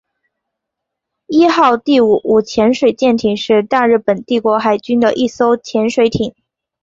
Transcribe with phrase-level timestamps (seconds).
[1.27, 6.33] 伊号第五五潜水舰是大日本帝国海军的一艘潜水艇。